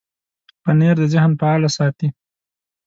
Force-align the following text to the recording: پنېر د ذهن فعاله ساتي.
پنېر 0.63 0.95
د 0.99 1.01
ذهن 1.13 1.31
فعاله 1.39 1.69
ساتي. 1.77 2.07